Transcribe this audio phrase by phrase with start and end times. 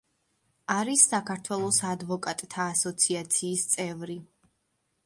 [0.75, 4.19] არის საქართველოს ადვოკატთა ასოციაციის წევრი.